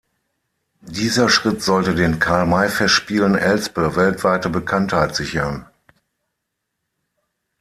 Dieser 0.89 1.29
Schritt 1.29 1.61
sollte 1.61 1.93
den 1.93 2.17
Karl-May-Festspielen 2.17 3.35
Elspe 3.35 3.95
weltweite 3.95 4.49
Bekanntheit 4.49 5.15
sichern. 5.15 5.67